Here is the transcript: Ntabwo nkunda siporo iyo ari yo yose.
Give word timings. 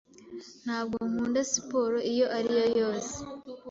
Ntabwo 0.63 0.97
nkunda 1.09 1.39
siporo 1.51 1.97
iyo 2.11 2.25
ari 2.37 2.49
yo 2.59 2.67
yose. 2.79 3.15